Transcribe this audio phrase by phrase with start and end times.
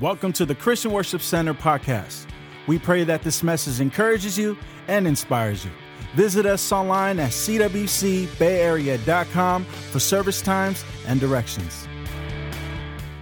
[0.00, 2.24] Welcome to the Christian Worship Center podcast.
[2.66, 4.56] We pray that this message encourages you
[4.88, 5.70] and inspires you.
[6.14, 11.86] Visit us online at cwcbayarea.com for service times and directions.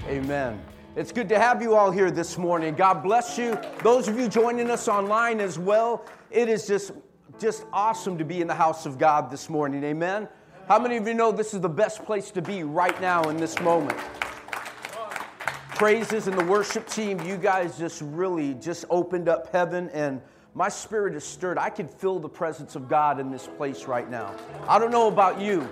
[0.06, 0.62] Amen.
[0.94, 2.76] It's good to have you all here this morning.
[2.76, 3.58] God bless you.
[3.82, 6.92] Those of you joining us online as well, it is just
[7.40, 9.82] just awesome to be in the house of God this morning.
[9.82, 10.28] Amen.
[10.68, 13.36] How many of you know this is the best place to be right now in
[13.36, 13.98] this moment?
[15.78, 20.20] Praises and the worship team, you guys just really just opened up heaven and
[20.52, 21.56] my spirit is stirred.
[21.56, 24.34] I can feel the presence of God in this place right now.
[24.66, 25.68] I don't know about you,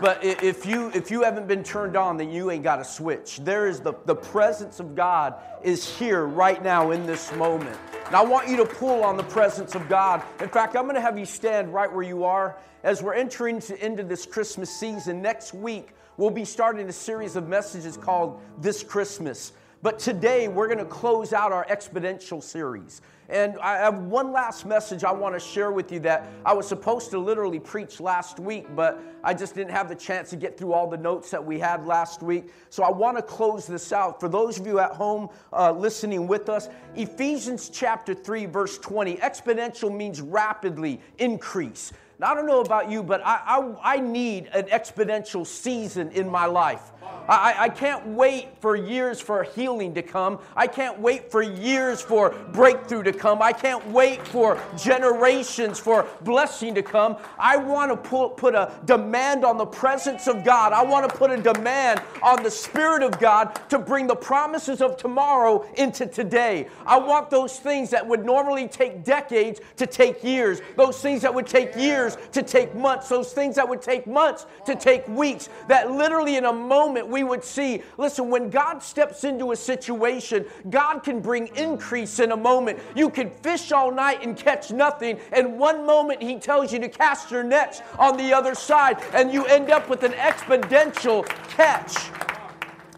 [0.00, 3.38] but if you if you haven't been turned on, then you ain't got a switch.
[3.44, 7.78] There is the, the presence of God is here right now in this moment.
[8.06, 10.24] And I want you to pull on the presence of God.
[10.40, 13.62] In fact, I'm going to have you stand right where you are as we're entering
[13.80, 15.22] into this Christmas season.
[15.22, 19.52] Next week, we'll be starting a series of messages called This Christmas.
[19.82, 23.02] But today, we're going to close out our exponential series.
[23.28, 26.66] And I have one last message I want to share with you that I was
[26.66, 30.56] supposed to literally preach last week, but I just didn't have the chance to get
[30.56, 32.52] through all the notes that we had last week.
[32.70, 34.20] So I want to close this out.
[34.20, 39.16] For those of you at home uh, listening with us, Ephesians chapter 3, verse 20,
[39.16, 41.92] exponential means rapidly increase.
[42.18, 46.30] Now, I don't know about you, but I, I, I need an exponential season in
[46.30, 46.92] my life.
[47.28, 50.38] I, I can't wait for years for healing to come.
[50.54, 53.42] I can't wait for years for breakthrough to come.
[53.42, 57.16] I can't wait for generations for blessing to come.
[57.38, 60.72] I want to put, put a demand on the presence of God.
[60.72, 64.80] I want to put a demand on the Spirit of God to bring the promises
[64.80, 66.68] of tomorrow into today.
[66.86, 71.34] I want those things that would normally take decades to take years, those things that
[71.34, 75.48] would take years to take months, those things that would take months to take weeks,
[75.66, 80.44] that literally in a moment we would see listen, when God steps into a situation,
[80.70, 82.78] God can bring increase in a moment.
[82.94, 86.88] You can fish all night and catch nothing, and one moment He tells you to
[86.88, 91.96] cast your nets on the other side, and you end up with an exponential catch.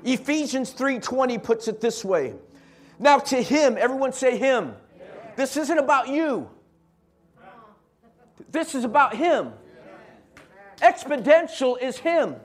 [0.04, 2.34] Ephesians 3:20 puts it this way.
[2.98, 4.74] Now to him, everyone say him.
[5.36, 6.50] This isn't about you.
[8.50, 9.52] This is about him.
[10.80, 12.36] Exponential is him.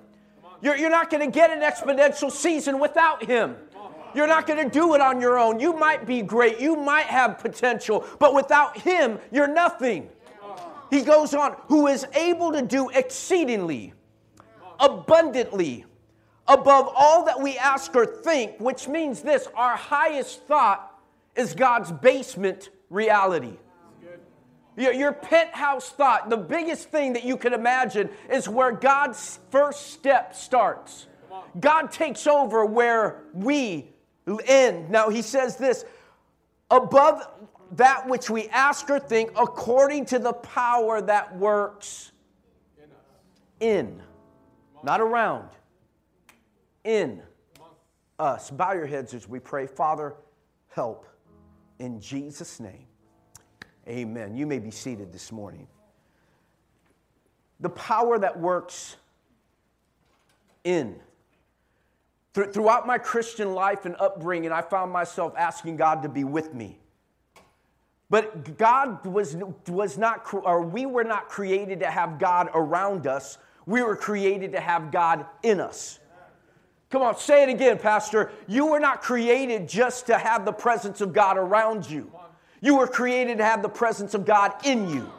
[0.64, 3.58] You're, you're not going to get an exponential season without Him.
[4.16, 5.60] You're not going to do it on your own.
[5.60, 10.08] You might be great, you might have potential, but without Him, you're nothing.
[10.90, 13.94] He goes on, who is able to do exceedingly,
[14.80, 15.84] abundantly,
[16.48, 20.98] above all that we ask or think, which means this our highest thought
[21.36, 23.58] is God's basement reality.
[24.76, 29.92] Your, your penthouse thought, the biggest thing that you can imagine is where God's first
[29.94, 31.08] step starts.
[31.60, 33.94] God takes over where we
[34.48, 34.90] end.
[34.90, 35.86] Now, he says this
[36.72, 37.22] above
[37.74, 42.12] that which we ask or think, according to the power that works
[43.60, 44.02] in,
[44.84, 45.50] not around,
[46.84, 47.22] in
[48.20, 48.50] us.
[48.50, 49.68] Bow your heads as we pray.
[49.68, 50.16] Father,
[50.70, 51.06] help
[51.80, 52.86] in Jesus' name.
[53.88, 54.36] Amen.
[54.36, 55.68] You may be seated this morning.
[57.60, 58.96] The power that works
[60.64, 60.96] in.
[62.34, 66.80] Throughout my Christian life and upbringing, I found myself asking God to be with me.
[68.10, 69.36] But God was,
[69.68, 73.38] was not, or we were not created to have God around us.
[73.66, 76.00] We were created to have God in us.
[76.90, 78.32] Come on, say it again, Pastor.
[78.48, 82.12] You were not created just to have the presence of God around you.
[82.64, 85.12] You were created to have the presence of God in you.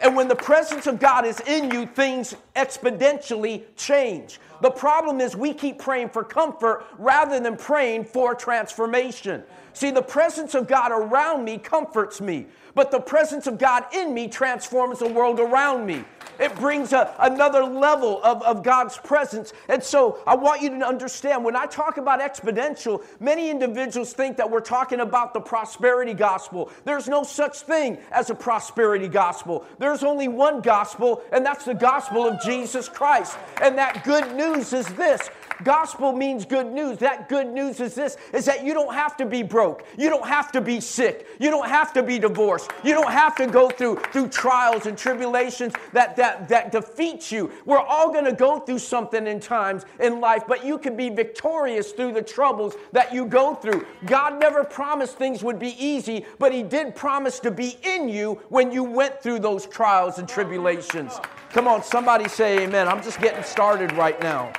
[0.00, 4.38] And when the presence of God is in you, things exponentially change.
[4.62, 9.42] The problem is we keep praying for comfort rather than praying for transformation.
[9.72, 14.14] See, the presence of God around me comforts me, but the presence of God in
[14.14, 16.04] me transforms the world around me.
[16.40, 19.52] It brings a, another level of, of God's presence.
[19.68, 24.38] And so I want you to understand when I talk about exponential, many individuals think
[24.38, 26.70] that we're talking about the prosperity gospel.
[26.84, 29.66] There's no such thing as a prosperity gospel.
[29.78, 33.36] There's only one gospel, and that's the gospel of Jesus Christ.
[33.60, 35.28] And that good news is this
[35.64, 36.98] Gospel means good news.
[36.98, 39.84] That good news is this is that you don't have to be broke.
[39.98, 41.26] You don't have to be sick.
[41.38, 42.70] You don't have to be divorced.
[42.82, 47.50] You don't have to go through through trials and tribulations that that that defeats you.
[47.64, 51.08] We're all going to go through something in times in life, but you can be
[51.08, 53.86] victorious through the troubles that you go through.
[54.06, 58.40] God never promised things would be easy, but he did promise to be in you
[58.48, 61.18] when you went through those trials and tribulations.
[61.50, 62.88] Come on, somebody say amen.
[62.88, 64.52] I'm just getting started right now.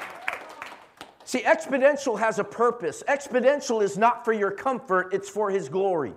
[1.24, 3.04] See, exponential has a purpose.
[3.08, 6.14] Exponential is not for your comfort, it's for His glory.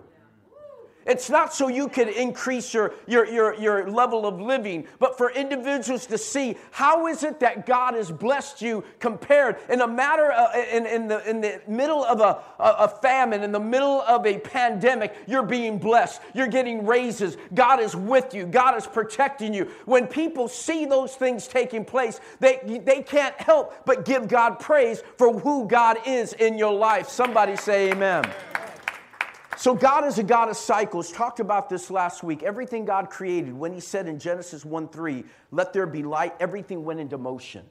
[1.06, 5.30] It's not so you can increase your, your, your, your level of living, but for
[5.30, 10.32] individuals to see how is it that God has blessed you compared in a matter
[10.32, 14.26] of, in, in, the, in the middle of a, a famine, in the middle of
[14.26, 16.20] a pandemic, you're being blessed.
[16.34, 17.36] You're getting raises.
[17.54, 18.46] God is with you.
[18.46, 19.70] God is protecting you.
[19.84, 25.02] When people see those things taking place, they, they can't help but give God praise
[25.16, 27.08] for who God is in your life.
[27.08, 28.24] Somebody say amen.
[29.56, 31.12] So, God is a God of cycles.
[31.12, 32.42] Talked about this last week.
[32.42, 36.84] Everything God created, when He said in Genesis 1 3, let there be light, everything
[36.84, 37.64] went into motion.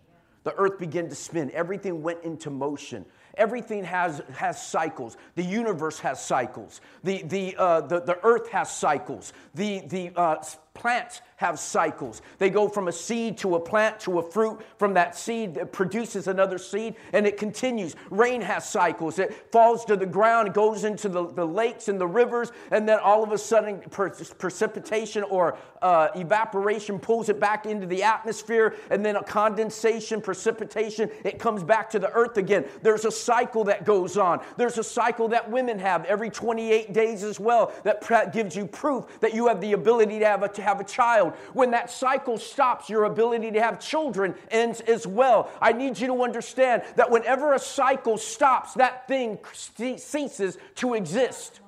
[0.44, 3.06] The earth began to spin, everything went into motion.
[3.35, 5.18] Everything has, has cycles.
[5.33, 6.81] The universe has cycles.
[7.03, 9.33] The, the, uh, the, the earth has cycles.
[9.56, 12.21] The, the uh, plants have cycles.
[12.37, 14.61] They go from a seed to a plant to a fruit.
[14.77, 17.95] From that seed, it produces another seed and it continues.
[18.09, 19.19] Rain has cycles.
[19.19, 22.99] It falls to the ground, goes into the, the lakes and the rivers, and then
[22.99, 28.75] all of a sudden, per- precipitation or uh, evaporation pulls it back into the atmosphere,
[28.89, 32.65] and then a condensation, precipitation, it comes back to the earth again.
[32.81, 34.41] There's a cycle that goes on.
[34.55, 39.19] There's a cycle that women have every 28 days as well that gives you proof
[39.19, 41.33] that you have the ability to have a, to have a child.
[41.54, 45.51] When that cycle stops, your ability to have children ends as well.
[45.62, 51.60] I need you to understand that whenever a cycle stops, that thing ceases to exist.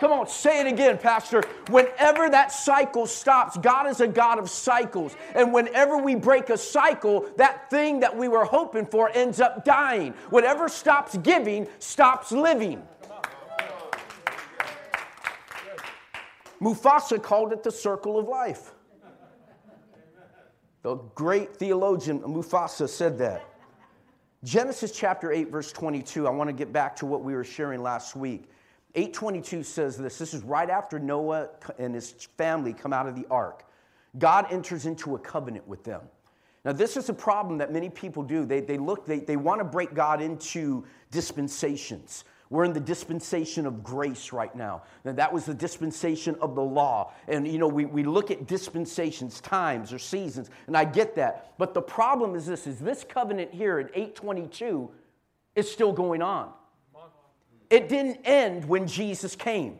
[0.00, 1.42] Come on, say it again, Pastor.
[1.70, 5.16] Whenever that cycle stops, God is a God of cycles.
[5.34, 9.64] And whenever we break a cycle, that thing that we were hoping for ends up
[9.64, 10.12] dying.
[10.30, 12.80] Whatever stops giving stops living.
[16.60, 18.72] Mufasa called it the circle of life.
[20.82, 23.44] The great theologian Mufasa said that.
[24.44, 26.26] Genesis chapter 8 verse 22.
[26.26, 28.44] I want to get back to what we were sharing last week.
[28.94, 30.18] 822 says this.
[30.18, 33.64] This is right after Noah and his family come out of the ark.
[34.18, 36.02] God enters into a covenant with them.
[36.64, 38.44] Now, this is a problem that many people do.
[38.44, 42.24] They, they look, they, they want to break God into dispensations.
[42.50, 44.82] We're in the dispensation of grace right now.
[45.04, 47.12] And that was the dispensation of the law.
[47.26, 51.52] And, you know, we, we look at dispensations, times, or seasons, and I get that.
[51.58, 54.90] But the problem is this, is this covenant here at 822
[55.54, 56.52] is still going on.
[57.68, 59.78] It didn't end when Jesus came.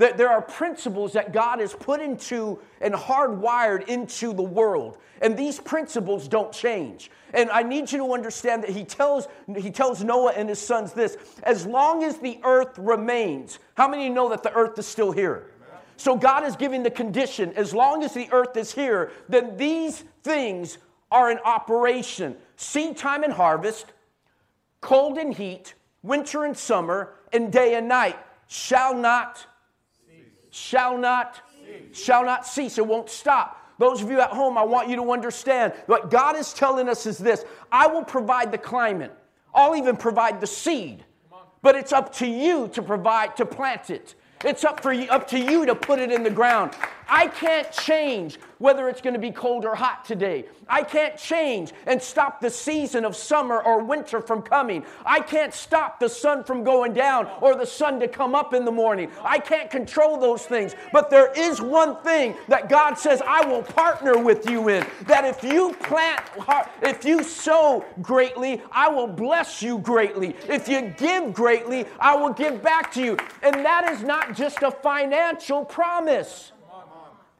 [0.00, 4.96] There are principles that God has put into and hardwired into the world.
[5.20, 7.10] And these principles don't change.
[7.34, 10.94] And I need you to understand that he tells, he tells Noah and his sons
[10.94, 15.12] this as long as the earth remains, how many know that the earth is still
[15.12, 15.50] here?
[15.98, 20.02] So God is giving the condition as long as the earth is here, then these
[20.22, 20.78] things
[21.10, 23.92] are in operation seed time and harvest,
[24.80, 29.46] cold and heat, winter and summer, and day and night shall not
[30.50, 31.40] shall not,
[31.92, 32.78] shall not cease.
[32.78, 33.56] It won't stop.
[33.78, 37.06] Those of you at home, I want you to understand what God is telling us
[37.06, 39.12] is this I will provide the climate,
[39.54, 41.04] I'll even provide the seed,
[41.62, 44.14] but it's up to you to provide, to plant it.
[44.44, 46.72] It's up, for you, up to you to put it in the ground.
[47.10, 50.44] I can't change whether it's going to be cold or hot today.
[50.68, 54.84] I can't change and stop the season of summer or winter from coming.
[55.04, 58.64] I can't stop the sun from going down or the sun to come up in
[58.64, 59.10] the morning.
[59.22, 60.76] I can't control those things.
[60.92, 65.24] But there is one thing that God says I will partner with you in that
[65.24, 66.22] if you plant,
[66.82, 70.36] if you sow greatly, I will bless you greatly.
[70.48, 73.16] If you give greatly, I will give back to you.
[73.42, 76.52] And that is not just a financial promise.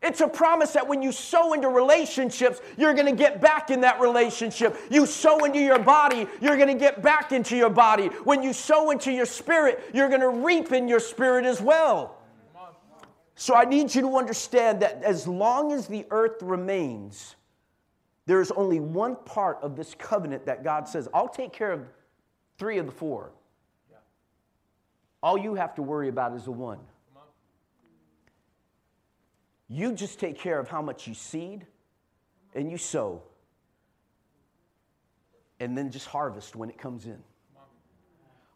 [0.02, 3.82] It's a promise that when you sow into relationships, you're going to get back in
[3.82, 4.76] that relationship.
[4.90, 8.06] You sow into your body, you're going to get back into your body.
[8.24, 12.16] When you sow into your spirit, you're going to reap in your spirit as well.
[13.34, 17.36] So I need you to understand that as long as the earth remains,
[18.26, 21.86] there is only one part of this covenant that God says, I'll take care of
[22.58, 23.32] three of the four.
[25.22, 26.78] All you have to worry about is the one.
[29.72, 31.64] You just take care of how much you seed
[32.56, 33.22] and you sow,
[35.60, 37.22] and then just harvest when it comes in.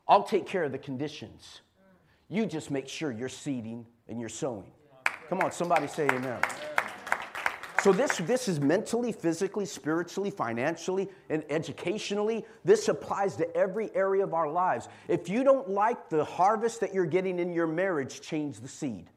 [0.08, 1.60] I'll take care of the conditions.
[2.28, 4.72] You just make sure you're seeding and you're sowing.
[5.28, 6.40] Come on, somebody say amen.
[7.80, 12.44] So this, this is mentally, physically, spiritually, financially, and educationally.
[12.64, 14.88] This applies to every area of our lives.
[15.06, 19.10] If you don't like the harvest that you're getting in your marriage, change the seed.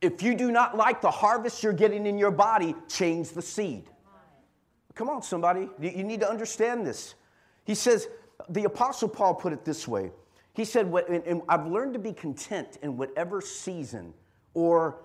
[0.00, 3.84] If you do not like the harvest you're getting in your body, change the seed.
[4.94, 5.68] Come on, somebody.
[5.80, 7.14] You need to understand this.
[7.64, 8.08] He says,
[8.48, 10.10] the Apostle Paul put it this way.
[10.54, 10.92] He said,
[11.48, 14.14] I've learned to be content in whatever season
[14.54, 15.02] or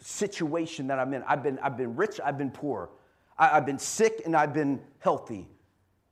[0.00, 1.22] situation that I'm in.
[1.24, 2.90] I've been, I've been rich, I've been poor.
[3.38, 5.48] I, I've been sick, and I've been healthy.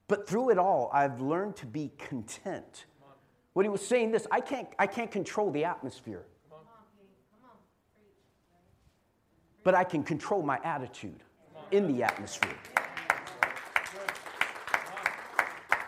[0.08, 2.86] But through it all, I've learned to be content.
[3.54, 6.24] What he was saying this, I can't, I can't control the atmosphere.
[9.66, 11.24] But I can control my attitude
[11.72, 12.54] in the atmosphere.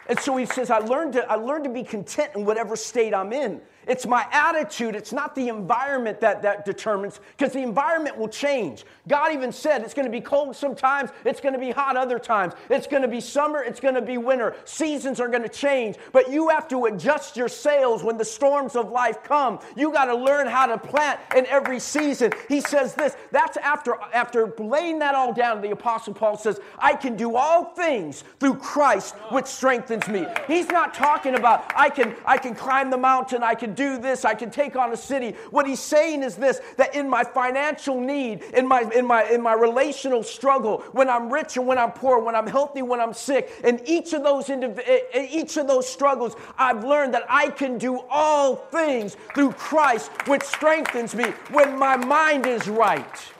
[0.09, 3.15] And so he says, I learned to, I learned to be content in whatever state
[3.15, 3.61] I'm in.
[3.89, 8.85] It's my attitude, it's not the environment that, that determines, because the environment will change.
[9.09, 12.19] God even said it's going to be cold sometimes, it's going to be hot other
[12.19, 12.53] times.
[12.69, 14.55] It's going to be summer, it's going to be winter.
[14.65, 18.77] Seasons are going to change, but you have to adjust your sails when the storms
[18.77, 19.59] of life come.
[19.75, 22.33] You got to learn how to plant in every season.
[22.49, 26.95] He says this, that's after, after laying that all down, the Apostle Paul says, I
[26.95, 30.27] can do all things through Christ, which strengthens me.
[30.47, 34.25] He's not talking about I can, I can climb the mountain, I can do this,
[34.25, 35.37] I can take on a city.
[35.51, 39.41] What he's saying is this that in my financial need, in my in my in
[39.41, 43.15] my relational struggle, when I'm rich and when I'm poor, when I'm healthy, when I'm
[43.15, 47.49] sick, in each of those indiv- in each of those struggles, I've learned that I
[47.49, 53.33] can do all things through Christ which strengthens me when my mind is right.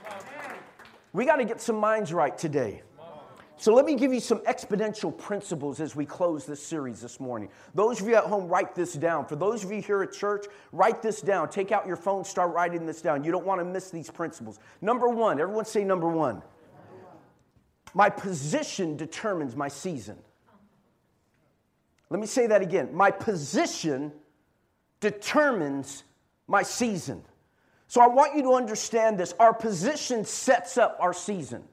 [1.13, 2.83] We got to get some minds right today.
[3.61, 7.49] So let me give you some exponential principles as we close this series this morning.
[7.75, 9.27] Those of you at home, write this down.
[9.27, 11.51] For those of you here at church, write this down.
[11.51, 13.25] Take out your phone, start writing this down.
[13.25, 14.61] You don't want to miss these principles.
[14.81, 16.41] Number one, everyone say number one.
[17.95, 20.19] My position determines my season.
[22.11, 22.95] Let me say that again.
[22.95, 24.13] My position
[25.01, 26.05] determines
[26.47, 27.25] my season.
[27.89, 29.35] So I want you to understand this.
[29.41, 31.65] Our position sets up our season.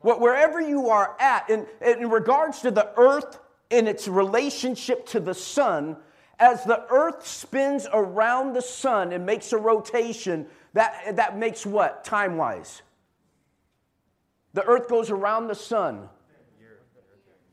[0.00, 3.40] Wherever you are at, in, in regards to the earth
[3.70, 5.96] in its relationship to the sun,
[6.38, 12.04] as the earth spins around the sun and makes a rotation, that, that makes what
[12.04, 12.82] time wise?
[14.54, 16.08] The earth goes around the sun.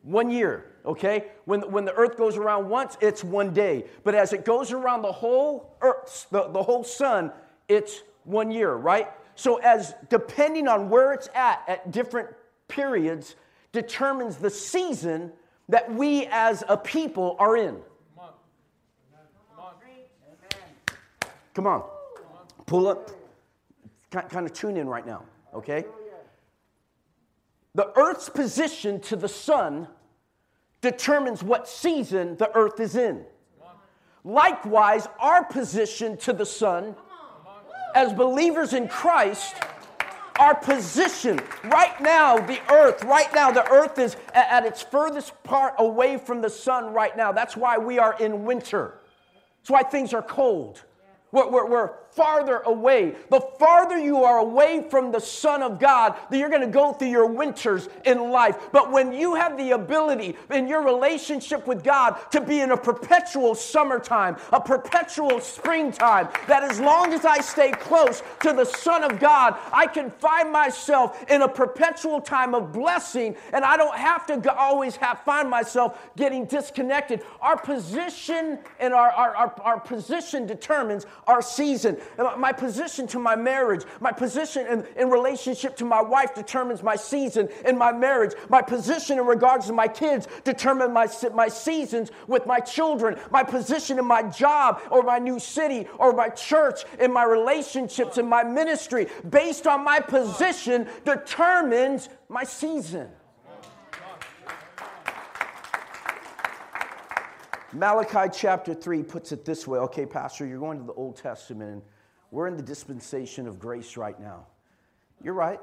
[0.03, 1.31] One year, okay?
[1.45, 3.85] When, when the earth goes around once, it's one day.
[4.03, 7.31] But as it goes around the whole earth, the, the whole sun,
[7.67, 9.09] it's one year, right?
[9.35, 12.29] So, as depending on where it's at at different
[12.67, 13.35] periods,
[13.71, 15.31] determines the season
[15.69, 17.77] that we as a people are in.
[21.53, 21.83] Come on.
[22.65, 23.11] Pull up.
[24.11, 25.23] Kind of tune in right now,
[25.53, 25.83] okay?
[27.73, 29.87] The earth's position to the sun
[30.79, 33.25] determines what season the earth is in.
[34.23, 36.95] Likewise, our position to the sun
[37.95, 39.55] as believers in Christ,
[40.37, 45.73] our position right now, the earth, right now, the earth is at its furthest part
[45.79, 47.31] away from the sun right now.
[47.31, 48.95] That's why we are in winter.
[49.59, 50.83] That's why things are cold.
[51.35, 53.13] We're, we're, we're farther away.
[53.29, 56.93] The farther you are away from the Son of God, that you're going to go
[56.93, 58.69] through your winters in life.
[58.71, 62.77] But when you have the ability in your relationship with God to be in a
[62.77, 69.03] perpetual summertime, a perpetual springtime, that as long as I stay close to the Son
[69.03, 73.97] of God, I can find myself in a perpetual time of blessing, and I don't
[73.97, 77.23] have to always have find myself getting disconnected.
[77.41, 81.97] Our position and our, our, our, our position determines our season.
[82.37, 86.95] My position to my marriage, my position in, in relationship to my wife determines my
[86.95, 88.33] season in my marriage.
[88.49, 93.19] My position in regards to my kids determine my, my seasons with my children.
[93.31, 98.17] My position in my job or my new city or my church, in my relationships,
[98.17, 103.09] in my ministry, based on my position, determines my season.
[107.75, 109.79] Malachi chapter 3 puts it this way.
[109.79, 111.81] Okay, Pastor, you're going to the Old Testament, and
[112.31, 114.47] we're in the dispensation of grace right now.
[115.21, 115.59] You're right.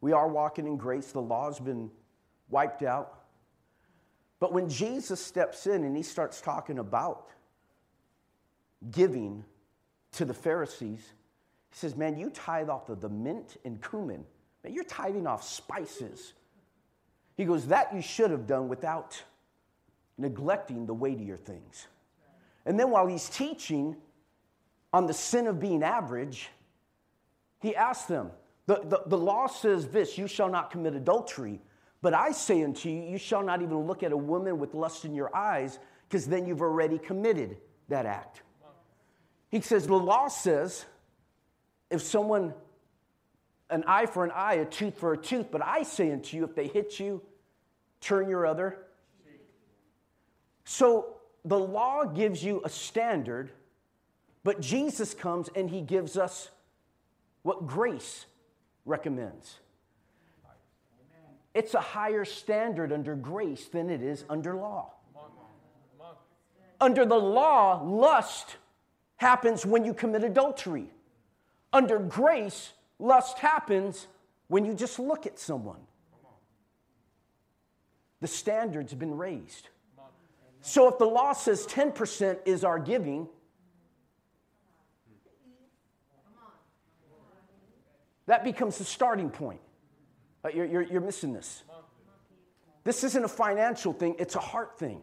[0.00, 1.10] We are walking in grace.
[1.10, 1.90] The law's been
[2.48, 3.24] wiped out.
[4.40, 7.30] But when Jesus steps in and he starts talking about
[8.90, 9.44] giving
[10.12, 11.00] to the Pharisees,
[11.70, 14.24] he says, Man, you tithe off of the mint and cumin.
[14.62, 16.34] Man, you're tithing off spices.
[17.36, 19.20] He goes, That you should have done without
[20.18, 21.86] neglecting the weightier things.
[22.66, 23.96] And then while he's teaching
[24.92, 26.50] on the sin of being average,
[27.60, 28.30] he asks them,
[28.66, 31.60] the, the, the law says this, you shall not commit adultery.
[32.02, 35.04] But I say unto you, you shall not even look at a woman with lust
[35.04, 37.56] in your eyes, because then you've already committed
[37.88, 38.42] that act.
[39.50, 40.84] He says, the law says
[41.90, 42.52] if someone
[43.70, 45.50] an eye for an eye, a tooth for a tooth.
[45.50, 47.22] But I say unto you, if they hit you,
[48.00, 48.78] turn your other.
[50.68, 51.14] So
[51.46, 53.50] the law gives you a standard,
[54.44, 56.50] but Jesus comes and he gives us
[57.40, 58.26] what grace
[58.84, 59.60] recommends.
[61.54, 64.90] It's a higher standard under grace than it is under law.
[66.82, 68.58] Under the law, lust
[69.16, 70.90] happens when you commit adultery.
[71.72, 74.06] Under grace, lust happens
[74.48, 75.80] when you just look at someone.
[78.20, 79.70] The standard's been raised.
[80.60, 83.28] So if the law says 10% is our giving,
[88.26, 89.60] that becomes the starting point.
[90.44, 91.62] Uh, you're, you're, you're missing this.
[92.84, 95.02] This isn't a financial thing, it's a heart thing.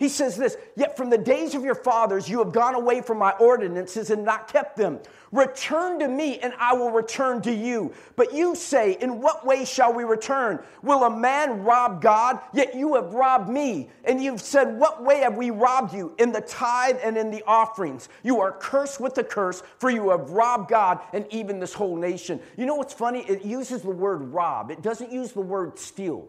[0.00, 3.18] He says this, yet from the days of your fathers you have gone away from
[3.18, 4.98] my ordinances and not kept them.
[5.30, 7.92] Return to me and I will return to you.
[8.16, 10.58] But you say, In what way shall we return?
[10.82, 12.40] Will a man rob God?
[12.54, 13.90] Yet you have robbed me.
[14.04, 16.14] And you've said, What way have we robbed you?
[16.18, 18.08] In the tithe and in the offerings.
[18.22, 21.96] You are cursed with the curse, for you have robbed God and even this whole
[21.96, 22.40] nation.
[22.56, 23.20] You know what's funny?
[23.28, 26.26] It uses the word rob, it doesn't use the word steal.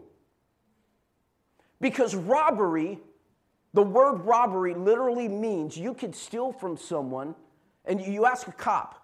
[1.80, 3.00] Because robbery
[3.74, 7.34] the word robbery literally means you could steal from someone,
[7.84, 9.02] and you ask a cop,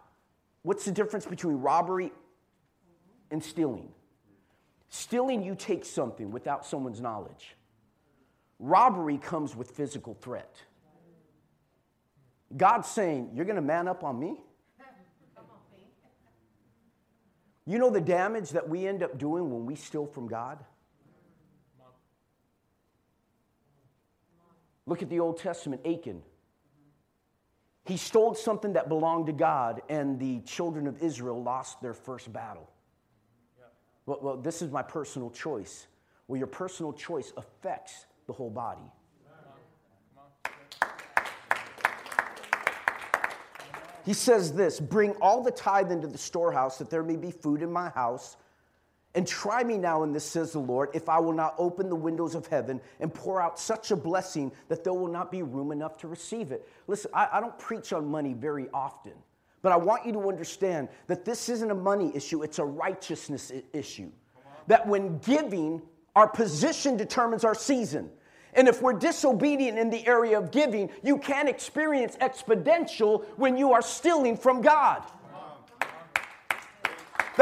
[0.62, 2.12] what's the difference between robbery
[3.30, 3.88] and stealing?
[4.90, 7.56] Stealing, you take something without someone's knowledge.
[8.58, 10.56] Robbery comes with physical threat.
[12.56, 14.40] God's saying, You're going to man up on me?
[17.66, 20.58] You know the damage that we end up doing when we steal from God?
[24.88, 26.22] Look at the Old Testament, Achan.
[27.84, 32.32] He stole something that belonged to God, and the children of Israel lost their first
[32.32, 32.70] battle.
[34.06, 35.86] Well, well, this is my personal choice.
[36.26, 38.90] Well, your personal choice affects the whole body.
[44.06, 47.60] He says this Bring all the tithe into the storehouse, that there may be food
[47.60, 48.38] in my house.
[49.18, 51.96] And try me now in this, says the Lord, if I will not open the
[51.96, 55.72] windows of heaven and pour out such a blessing that there will not be room
[55.72, 56.68] enough to receive it.
[56.86, 59.14] Listen, I, I don't preach on money very often,
[59.60, 63.50] but I want you to understand that this isn't a money issue, it's a righteousness
[63.72, 64.12] issue.
[64.68, 65.82] That when giving,
[66.14, 68.10] our position determines our season.
[68.54, 73.72] And if we're disobedient in the area of giving, you can experience exponential when you
[73.72, 75.02] are stealing from God.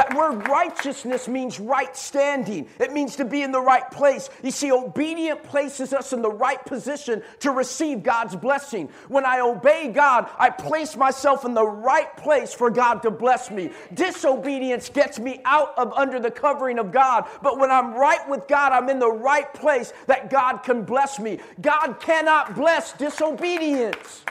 [0.07, 2.69] That word righteousness means right standing.
[2.79, 4.31] It means to be in the right place.
[4.43, 8.89] You see, obedient places us in the right position to receive God's blessing.
[9.09, 13.51] When I obey God, I place myself in the right place for God to bless
[13.51, 13.71] me.
[13.95, 17.27] Disobedience gets me out of under the covering of God.
[17.43, 21.19] But when I'm right with God, I'm in the right place that God can bless
[21.19, 21.41] me.
[21.61, 24.23] God cannot bless disobedience.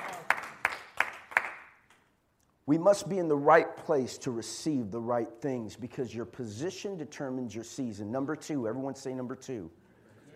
[2.67, 6.97] We must be in the right place to receive the right things because your position
[6.97, 8.11] determines your season.
[8.11, 9.69] Number two, everyone say number two.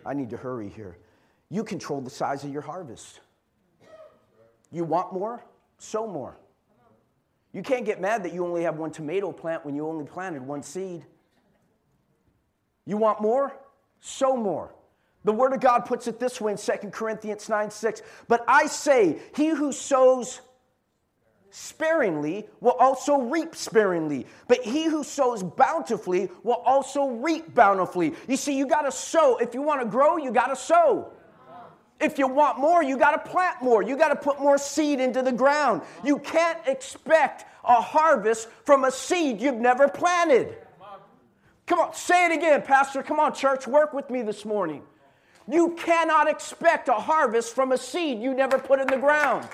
[0.06, 0.98] I need to hurry here.
[1.48, 3.20] You control the size of your harvest.
[4.70, 5.42] You want more?
[5.78, 6.36] Sow more.
[7.52, 10.42] You can't get mad that you only have one tomato plant when you only planted
[10.42, 11.04] one seed.
[12.86, 13.56] You want more?
[14.00, 14.72] Sow more.
[15.24, 18.02] The Word of God puts it this way in 2 Corinthians 9 6.
[18.28, 20.40] But I say, he who sows
[21.50, 24.26] sparingly will also reap sparingly.
[24.48, 28.14] But he who sows bountifully will also reap bountifully.
[28.28, 29.36] You see, you got to sow.
[29.36, 31.12] If you want to grow, you got to sow.
[32.00, 33.82] If you want more, you got to plant more.
[33.82, 35.82] You got to put more seed into the ground.
[36.02, 40.56] You can't expect a harvest from a seed you've never planted.
[41.66, 43.02] Come on, say it again, Pastor.
[43.02, 44.82] Come on, church, work with me this morning.
[45.46, 49.46] You cannot expect a harvest from a seed you never put in the ground.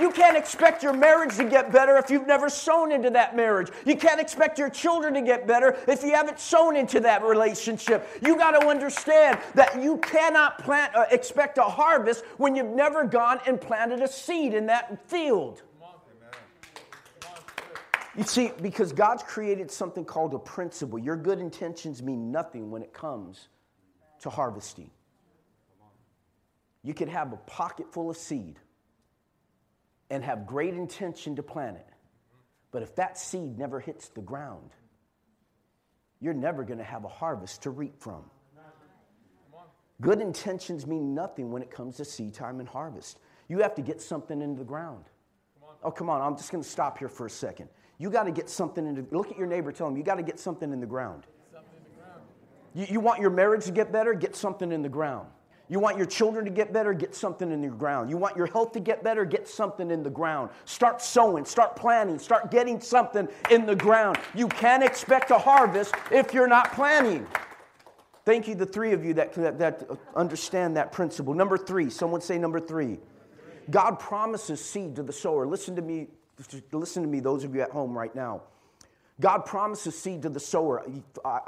[0.00, 3.70] You can't expect your marriage to get better if you've never sown into that marriage.
[3.84, 8.08] You can't expect your children to get better if you haven't sown into that relationship.
[8.22, 13.04] You got to understand that you cannot plant, uh, expect a harvest when you've never
[13.04, 15.62] gone and planted a seed in that field.
[18.16, 20.98] You see, because God's created something called a principle.
[20.98, 23.48] Your good intentions mean nothing when it comes
[24.20, 24.90] to harvesting.
[26.82, 28.58] You could have a pocket full of seed
[30.10, 31.86] and have great intention to plant it.
[32.70, 34.70] But if that seed never hits the ground,
[36.20, 38.24] you're never going to have a harvest to reap from.
[40.00, 43.18] Good intentions mean nothing when it comes to seed time and harvest.
[43.48, 45.04] You have to get something into the ground.
[45.82, 47.68] Oh, come on, I'm just going to stop here for a second.
[47.98, 50.22] You got to get something into, look at your neighbor, tell him, you got to
[50.22, 51.24] get something in the ground.
[52.74, 54.12] You, you want your marriage to get better?
[54.12, 55.28] Get something in the ground.
[55.68, 56.94] You want your children to get better?
[56.94, 58.08] Get something in the ground.
[58.08, 59.24] You want your health to get better?
[59.24, 60.50] Get something in the ground.
[60.64, 64.18] Start sowing, start planting, start getting something in the ground.
[64.34, 67.26] You can't expect a harvest if you're not planting.
[68.24, 71.34] Thank you, the three of you that, that, that understand that principle.
[71.34, 72.98] Number three, someone say number three.
[73.70, 75.46] God promises seed to the sower.
[75.46, 76.08] Listen to me,
[76.72, 78.42] listen to me, those of you at home right now.
[79.20, 80.86] God promises seed to the sower.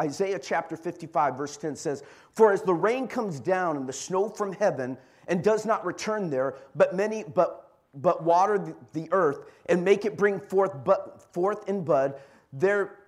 [0.00, 2.02] Isaiah chapter 55, verse 10 says,
[2.34, 6.30] For as the rain comes down and the snow from heaven and does not return
[6.30, 11.68] there, but many but but water the earth and make it bring forth but forth
[11.68, 12.14] in bud,
[12.52, 12.98] there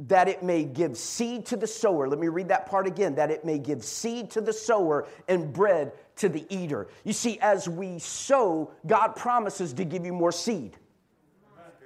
[0.00, 2.08] that it may give seed to the sower.
[2.08, 3.14] Let me read that part again.
[3.16, 6.88] That it may give seed to the sower and bread to the eater.
[7.04, 10.76] You see, as we sow, God promises to give you more seed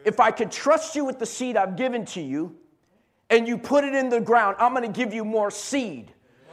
[0.04, 2.56] if I could trust you with the seed I've given to you
[3.30, 6.12] and you put it in the ground, I'm going to give you more seed.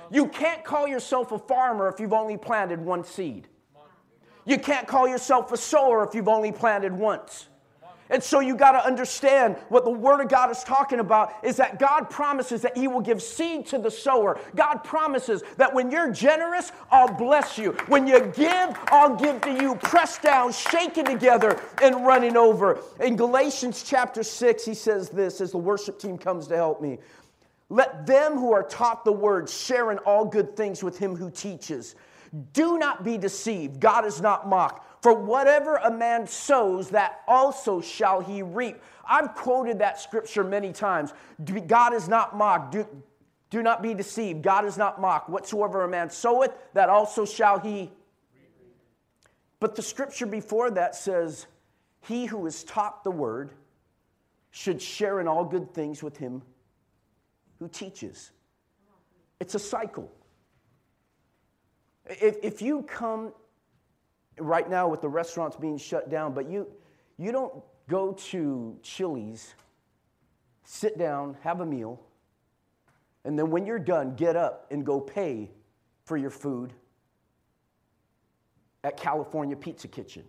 [0.09, 3.47] You can't call yourself a farmer if you've only planted one seed.
[4.45, 7.47] You can't call yourself a sower if you've only planted once.
[8.11, 11.55] And so you got to understand what the Word of God is talking about is
[11.55, 14.39] that God promises that He will give seed to the sower.
[14.53, 17.71] God promises that when you're generous, I'll bless you.
[17.87, 22.81] When you give, I'll give to you, pressed down, shaken together, and running over.
[22.99, 26.99] In Galatians chapter 6, he says this as the worship team comes to help me.
[27.69, 31.31] Let them who are taught the word share in all good things with him who
[31.31, 31.95] teaches.
[32.51, 33.79] Do not be deceived.
[33.79, 34.85] God is not mocked.
[35.01, 38.81] For whatever a man sows, that also shall he reap.
[39.03, 41.11] I've quoted that scripture many times.
[41.67, 42.73] God is not mocked.
[42.73, 42.87] Do,
[43.49, 44.43] do not be deceived.
[44.43, 45.27] God is not mocked.
[45.27, 47.91] Whatsoever a man soweth, that also shall he.
[49.59, 51.47] But the scripture before that says,
[52.01, 53.51] He who is taught the word
[54.51, 56.43] should share in all good things with him
[57.59, 58.31] who teaches.
[59.39, 60.11] It's a cycle.
[62.05, 63.33] If, if you come
[64.41, 66.67] right now with the restaurants being shut down, but you,
[67.17, 69.53] you don't go to Chili's,
[70.63, 72.01] sit down, have a meal,
[73.23, 75.51] and then when you're done, get up and go pay
[76.05, 76.73] for your food
[78.83, 80.23] at California Pizza Kitchen.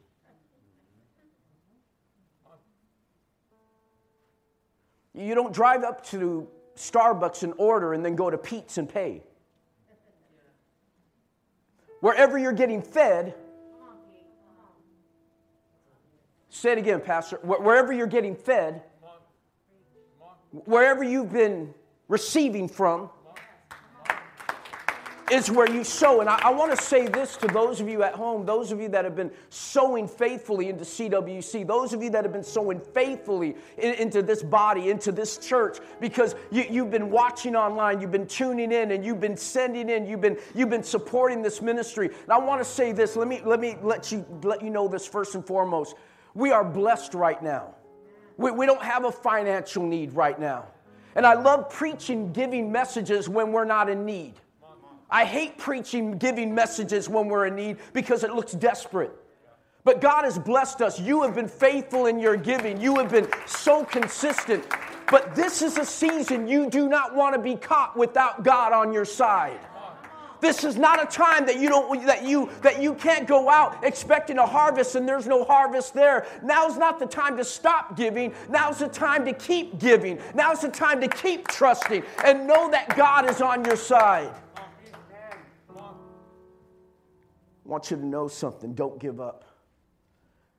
[5.14, 9.22] You don't drive up to Starbucks and order and then go to Pete's and pay.
[12.00, 13.34] Wherever you're getting fed,
[16.52, 17.38] say it again, Pastor.
[17.42, 18.82] Wherever you're getting fed,
[20.50, 21.74] wherever you've been
[22.08, 23.10] receiving from,
[25.30, 26.20] is where you sow.
[26.20, 28.80] And I, I want to say this to those of you at home, those of
[28.80, 32.78] you that have been sowing faithfully into CWC, those of you that have been sowing
[32.78, 38.12] faithfully in, into this body, into this church, because you, you've been watching online, you've
[38.12, 42.08] been tuning in, and you've been sending in, you've been, you've been supporting this ministry.
[42.08, 44.86] And I want to say this, let me, let me let you, let you know
[44.86, 45.94] this first and foremost.
[46.34, 47.74] We are blessed right now.
[48.36, 50.66] We, we don't have a financial need right now.
[51.14, 54.34] And I love preaching, giving messages when we're not in need.
[55.10, 59.12] I hate preaching, giving messages when we're in need because it looks desperate.
[59.84, 60.98] But God has blessed us.
[60.98, 64.64] You have been faithful in your giving, you have been so consistent.
[65.10, 68.94] But this is a season you do not want to be caught without God on
[68.94, 69.60] your side.
[70.42, 73.84] This is not a time that you don't that you that you can't go out
[73.84, 76.26] expecting a harvest and there's no harvest there.
[76.42, 78.34] Now's not the time to stop giving.
[78.50, 80.18] Now's the time to keep giving.
[80.34, 84.34] Now's the time to keep trusting and know that God is on your side.
[85.78, 85.84] I
[87.64, 88.74] want you to know something.
[88.74, 89.44] Don't give up.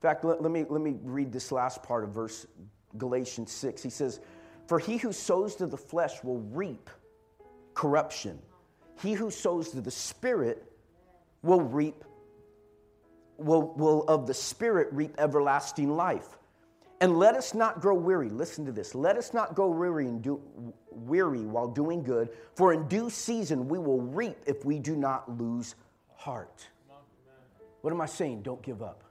[0.02, 2.46] In fact, let, let, me, let me read this last part of verse
[2.98, 3.84] Galatians 6.
[3.84, 4.22] He says,
[4.67, 6.89] For he who sows to the flesh will reap
[7.74, 8.39] corruption.
[9.01, 10.71] He who sows to the Spirit
[11.41, 12.03] will reap,
[13.38, 16.38] will, will of the Spirit reap everlasting life.
[17.01, 18.29] And let us not grow weary.
[18.29, 18.95] Listen to this.
[18.95, 20.41] Let us not grow weary and do
[20.89, 25.38] weary while doing good, for in due season we will reap if we do not
[25.38, 25.75] lose
[26.15, 26.65] heart.
[27.82, 28.43] What am I saying?
[28.43, 29.03] Don't give up.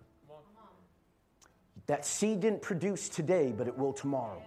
[1.86, 4.40] That seed didn't produce today, but it will tomorrow.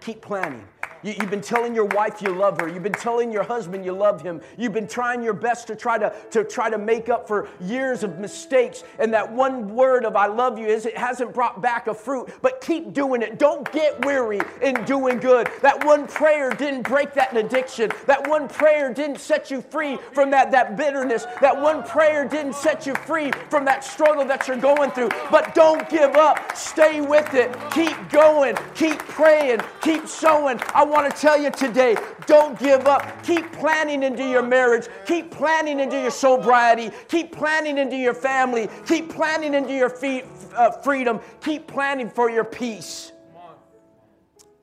[0.00, 0.68] Keep planting.
[1.06, 2.66] You, have been telling your wife you love her.
[2.66, 4.40] You've been telling your husband you love him.
[4.58, 8.02] You've been trying your best to try to, to try to make up for years
[8.02, 8.82] of mistakes.
[8.98, 12.30] And that one word of I love you is it hasn't brought back a fruit.
[12.42, 13.38] But keep doing it.
[13.38, 15.48] Don't get weary in doing good.
[15.62, 17.92] That one prayer didn't break that addiction.
[18.06, 21.24] That one prayer didn't set you free from that, that bitterness.
[21.40, 25.10] That one prayer didn't set you free from that struggle that you're going through.
[25.30, 26.56] But don't give up.
[26.56, 27.54] Stay with it.
[27.70, 28.56] Keep going.
[28.74, 29.60] Keep praying.
[29.80, 30.60] Keep sowing.
[30.74, 33.22] I want to tell you today don't give up.
[33.22, 34.86] Keep planning into your marriage.
[35.06, 36.90] Keep planning into your sobriety.
[37.08, 38.68] Keep planning into your family.
[38.86, 41.20] Keep planning into your feet, uh, freedom.
[41.42, 43.12] Keep planning for your peace.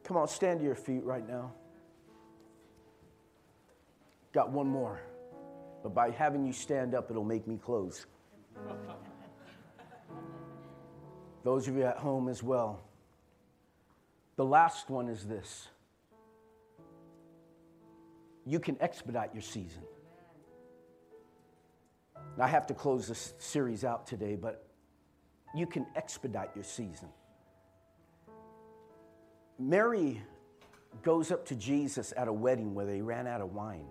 [0.04, 1.54] Come on, stand to your feet right now.
[4.34, 5.00] Got one more.
[5.84, 8.06] But by having you stand up, it'll make me close.
[11.44, 12.82] Those of you at home as well.
[14.36, 15.68] The last one is this
[18.46, 19.84] you can expedite your season.
[22.40, 24.66] I have to close this series out today, but
[25.56, 27.10] you can expedite your season.
[29.60, 30.22] Mary
[31.04, 33.86] goes up to Jesus at a wedding where they ran out of wine.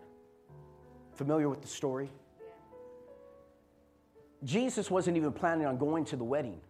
[1.15, 2.11] Familiar with the story?
[4.45, 6.61] Jesus wasn't even planning on going to the wedding.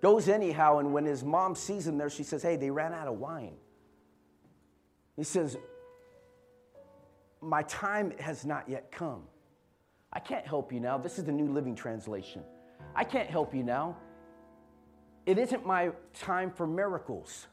[0.00, 3.08] Goes anyhow, and when his mom sees him there, she says, Hey, they ran out
[3.08, 3.54] of wine.
[5.16, 5.58] He says,
[7.40, 9.22] My time has not yet come.
[10.12, 10.98] I can't help you now.
[10.98, 12.42] This is the New Living Translation.
[12.94, 13.96] I can't help you now.
[15.26, 17.46] It isn't my time for miracles.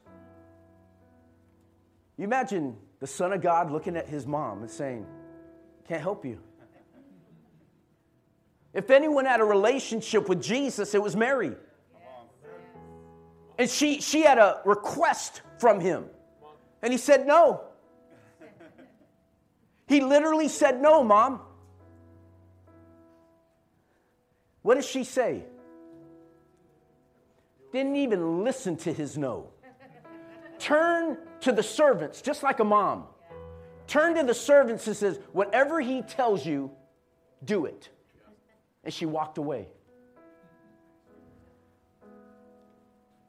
[2.17, 5.06] You imagine the Son of God looking at his mom and saying,
[5.88, 6.39] Can't help you.
[8.74, 11.54] If anyone had a relationship with Jesus, it was Mary.
[13.58, 16.06] And she, she had a request from him.
[16.82, 17.62] And he said no.
[19.88, 21.41] He literally said no, mom.
[24.62, 25.43] What does she say?
[27.71, 29.50] Didn't even listen to his no.
[30.58, 33.04] Turn to the servants, just like a mom.
[33.86, 36.71] Turn to the servants and says, Whatever he tells you,
[37.43, 37.89] do it.
[38.84, 39.67] And she walked away.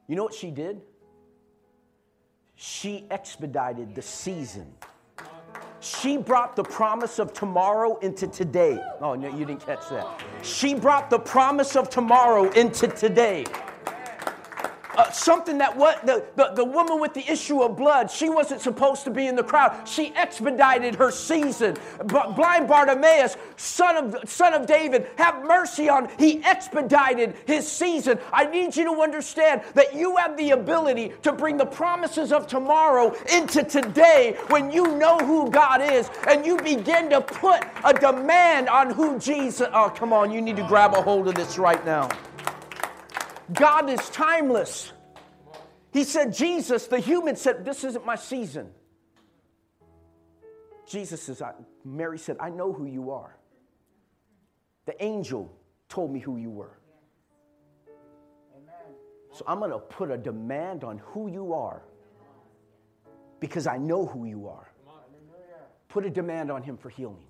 [0.07, 0.81] You know what she did?
[2.55, 4.73] She expedited the season.
[5.87, 8.77] She brought the promise of tomorrow into today.
[8.99, 10.21] Oh, no, you didn't catch that.
[10.41, 13.45] She brought the promise of tomorrow into today
[14.97, 18.59] uh, something that what the, the, the woman with the issue of blood, she wasn't
[18.59, 19.87] supposed to be in the crowd.
[19.87, 21.77] She expedited her season.
[22.05, 28.19] But blind Bartimaeus, son of, son of David, have mercy on, he expedited his season.
[28.33, 32.47] I need you to understand that you have the ability to bring the promises of
[32.47, 37.93] tomorrow into today when you know who God is and you begin to put a
[37.93, 39.67] demand on who Jesus.
[39.71, 42.09] Oh, come on, you need to grab a hold of this right now.
[43.53, 44.91] God is timeless.
[45.93, 48.69] He said, Jesus, the human said, This isn't my season.
[50.87, 51.41] Jesus says,
[51.83, 53.35] Mary said, I know who you are.
[54.85, 55.51] The angel
[55.89, 56.77] told me who you were.
[59.33, 61.83] So I'm going to put a demand on who you are
[63.39, 64.71] because I know who you are.
[65.89, 67.23] Put a demand on him for healing.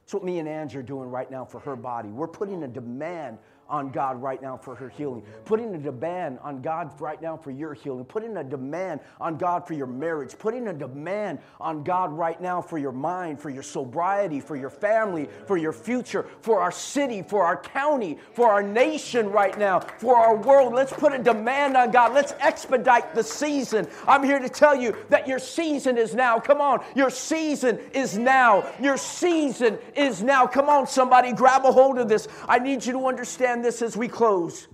[0.00, 2.08] That's what me and Angie are doing right now for her body.
[2.08, 5.22] We're putting a demand on God right now for her healing.
[5.44, 8.04] Putting a demand on God right now for your healing.
[8.04, 10.38] Putting a demand on God for your marriage.
[10.38, 14.70] Putting a demand on God right now for your mind, for your sobriety, for your
[14.70, 19.80] family, for your future, for our city, for our county, for our nation right now,
[19.80, 20.72] for our world.
[20.72, 22.14] Let's put a demand on God.
[22.14, 23.86] Let's expedite the season.
[24.06, 26.38] I'm here to tell you that your season is now.
[26.38, 26.82] Come on.
[26.94, 28.66] Your season is now.
[28.80, 30.46] Your season is now.
[30.46, 32.28] Come on, somebody, grab a hold of this.
[32.48, 34.68] I need you to understand understand this as we close.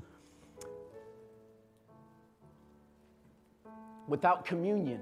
[4.07, 5.01] Without communion,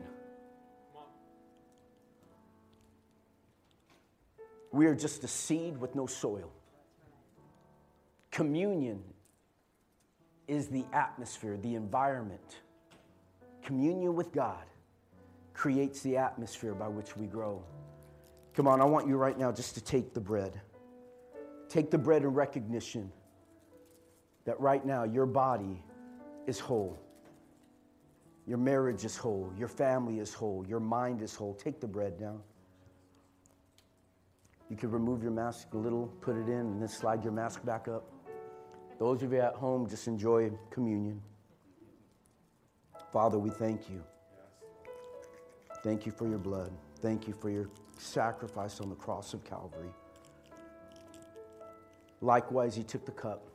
[4.72, 6.50] we are just a seed with no soil.
[8.30, 9.02] Communion
[10.46, 12.60] is the atmosphere, the environment.
[13.62, 14.64] Communion with God
[15.52, 17.62] creates the atmosphere by which we grow.
[18.54, 20.60] Come on, I want you right now just to take the bread.
[21.68, 23.10] Take the bread in recognition
[24.44, 25.82] that right now your body
[26.46, 26.98] is whole.
[28.46, 29.52] Your marriage is whole.
[29.56, 30.64] Your family is whole.
[30.66, 31.54] Your mind is whole.
[31.54, 32.40] Take the bread down.
[34.68, 37.64] You can remove your mask a little, put it in, and then slide your mask
[37.64, 38.10] back up.
[38.98, 41.20] Those of you at home, just enjoy communion.
[43.12, 44.02] Father, we thank you.
[45.82, 46.72] Thank you for your blood.
[47.00, 49.90] Thank you for your sacrifice on the cross of Calvary.
[52.20, 53.51] Likewise, he took the cup.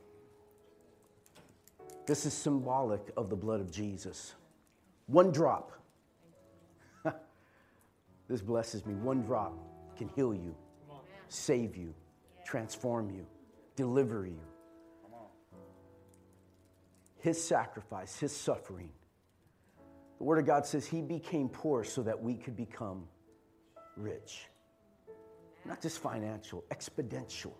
[2.08, 4.34] This is symbolic of the blood of Jesus.
[5.08, 5.72] One drop.
[8.28, 8.94] this blesses me.
[8.94, 9.52] One drop
[9.98, 10.54] can heal you,
[11.28, 11.92] save you,
[12.46, 13.26] transform you,
[13.76, 14.40] deliver you.
[17.18, 18.88] His sacrifice, his suffering.
[20.16, 23.04] The Word of God says he became poor so that we could become
[23.98, 24.46] rich.
[25.66, 27.52] Not just financial, exponential.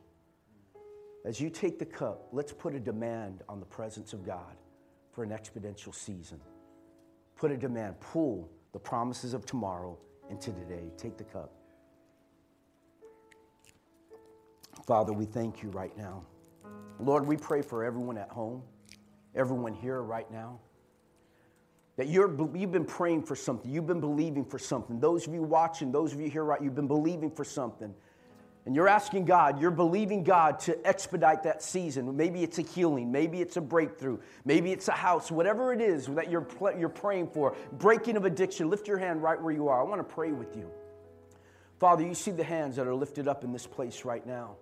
[1.24, 4.57] As you take the cup, let's put a demand on the presence of God
[5.12, 6.40] for an exponential season.
[7.37, 9.98] Put a demand, pull the promises of tomorrow
[10.31, 10.90] into today.
[10.96, 11.52] Take the cup.
[14.87, 16.24] Father, we thank you right now.
[17.00, 18.62] Lord, we pray for everyone at home,
[19.35, 20.61] everyone here right now.
[21.96, 25.00] That you're, you've been praying for something, you've been believing for something.
[25.00, 27.92] Those of you watching, those of you here, right, you've been believing for something.
[28.66, 32.16] And you're asking God, you're believing God to expedite that season.
[32.16, 36.07] Maybe it's a healing, maybe it's a breakthrough, maybe it's a house, whatever it is
[36.07, 36.47] that you're,
[36.79, 38.68] you're praying for, breaking of addiction.
[38.68, 39.81] Lift your hand right where you are.
[39.81, 40.71] I want to pray with you.
[41.79, 44.57] Father, you see the hands that are lifted up in this place right now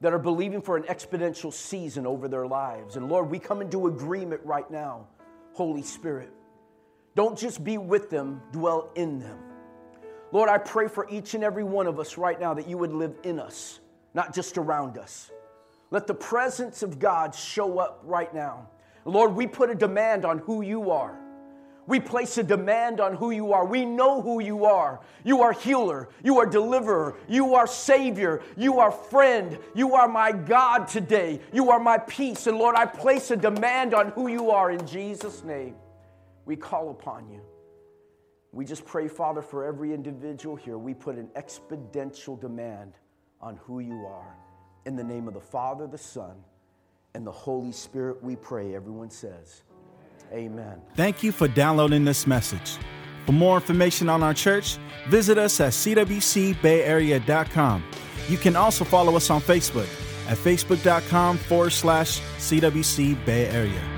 [0.00, 2.96] that are believing for an exponential season over their lives.
[2.96, 5.06] And Lord, we come into agreement right now,
[5.54, 6.30] Holy Spirit.
[7.14, 9.38] Don't just be with them, dwell in them.
[10.30, 12.92] Lord, I pray for each and every one of us right now that you would
[12.92, 13.80] live in us,
[14.14, 15.30] not just around us.
[15.90, 18.68] Let the presence of God show up right now.
[19.04, 21.18] Lord, we put a demand on who you are.
[21.86, 23.64] We place a demand on who you are.
[23.64, 25.00] We know who you are.
[25.24, 26.10] You are healer.
[26.22, 27.16] You are deliverer.
[27.26, 28.42] You are savior.
[28.58, 29.58] You are friend.
[29.74, 31.40] You are my God today.
[31.50, 32.46] You are my peace.
[32.46, 35.76] And Lord, I place a demand on who you are in Jesus' name.
[36.44, 37.40] We call upon you.
[38.52, 40.78] We just pray, Father, for every individual here.
[40.78, 42.94] We put an exponential demand
[43.40, 44.34] on who you are.
[44.86, 46.36] In the name of the Father, the Son,
[47.14, 48.74] and the Holy Spirit, we pray.
[48.74, 49.62] Everyone says,
[50.32, 50.80] Amen.
[50.94, 52.76] Thank you for downloading this message.
[53.26, 57.84] For more information on our church, visit us at cwcbayarea.com.
[58.28, 59.88] You can also follow us on Facebook
[60.28, 63.97] at facebook.com forward slash CWC Bay Area.